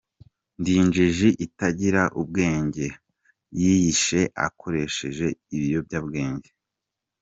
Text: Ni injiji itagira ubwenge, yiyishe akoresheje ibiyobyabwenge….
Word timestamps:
Ni 0.61 0.71
injiji 0.81 1.29
itagira 1.45 2.03
ubwenge, 2.21 2.85
yiyishe 3.59 4.21
akoresheje 4.47 5.27
ibiyobyabwenge…. 5.55 6.49